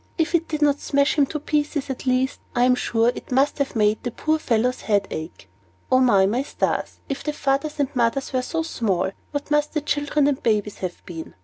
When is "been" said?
11.05-11.35